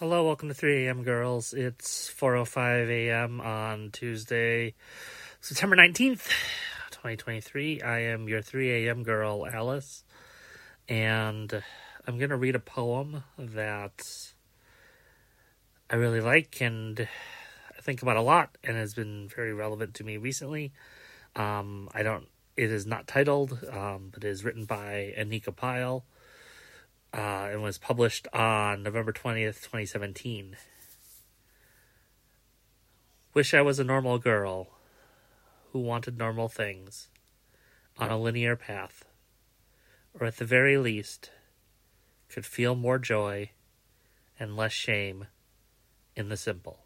Hello, 0.00 0.24
welcome 0.24 0.46
to 0.46 0.54
3 0.54 0.86
a.m. 0.86 1.02
Girls. 1.02 1.52
It's 1.52 2.08
4:05 2.08 2.88
a.m. 2.88 3.40
on 3.40 3.90
Tuesday, 3.90 4.74
September 5.40 5.74
19th, 5.74 6.28
2023. 6.92 7.82
I 7.82 8.02
am 8.02 8.28
your 8.28 8.40
3 8.40 8.86
a.m. 8.86 9.02
girl, 9.02 9.44
Alice, 9.44 10.04
and 10.88 11.52
I'm 12.06 12.16
going 12.16 12.30
to 12.30 12.36
read 12.36 12.54
a 12.54 12.60
poem 12.60 13.24
that 13.36 14.32
I 15.90 15.96
really 15.96 16.20
like 16.20 16.60
and 16.60 17.08
I 17.76 17.80
think 17.80 18.00
about 18.00 18.16
a 18.16 18.22
lot 18.22 18.56
and 18.62 18.76
has 18.76 18.94
been 18.94 19.26
very 19.26 19.52
relevant 19.52 19.94
to 19.94 20.04
me 20.04 20.16
recently. 20.16 20.70
Um, 21.34 21.88
I 21.92 22.04
don't 22.04 22.28
it 22.56 22.70
is 22.70 22.86
not 22.86 23.08
titled, 23.08 23.58
um, 23.68 24.10
but 24.14 24.22
it 24.22 24.28
is 24.28 24.44
written 24.44 24.64
by 24.64 25.12
Anika 25.18 25.56
Pyle 25.56 26.04
Uh, 27.48 27.52
and 27.52 27.62
was 27.62 27.78
published 27.78 28.28
on 28.32 28.82
November 28.82 29.12
20th, 29.12 29.62
2017. 29.62 30.56
Wish 33.34 33.54
I 33.54 33.62
was 33.62 33.78
a 33.78 33.84
normal 33.84 34.18
girl 34.18 34.68
who 35.72 35.78
wanted 35.78 36.18
normal 36.18 36.48
things 36.48 37.08
on 37.96 38.10
a 38.10 38.18
linear 38.18 38.56
path, 38.56 39.04
or 40.18 40.26
at 40.26 40.36
the 40.36 40.44
very 40.44 40.76
least, 40.78 41.30
could 42.28 42.46
feel 42.46 42.74
more 42.74 42.98
joy 42.98 43.50
and 44.38 44.56
less 44.56 44.72
shame 44.72 45.26
in 46.16 46.28
the 46.28 46.36
simple. 46.36 46.80